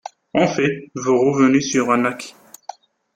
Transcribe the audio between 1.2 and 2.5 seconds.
revenez sur un acquis.